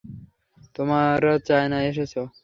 তোমরা 0.75 0.99
চায়নায় 1.47 1.87
এসেছ! 1.91 2.13